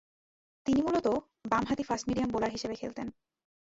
তিনি 0.65 0.79
মূলতঃ 0.81 1.13
বামহাতি 1.51 1.83
ফাস্ট-মিডিয়াম 1.83 2.29
বোলার 2.31 2.51
হিসেবে 2.51 2.75
খেলতেন। 2.75 3.07